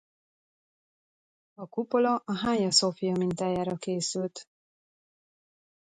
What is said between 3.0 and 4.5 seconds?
mintájára készült.